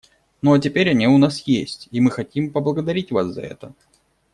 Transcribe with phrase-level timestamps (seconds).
[0.41, 3.75] Ну а теперь он у нас есть, и мы хотим поблагодарить вас за это.